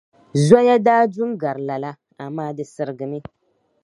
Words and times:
Zoya 0.47 0.75
daa 0.85 1.03
du 1.13 1.23
n-gari 1.29 1.63
lala, 1.69 1.91
amaa 2.25 2.51
di 2.57 2.63
sirigimi. 2.73 3.19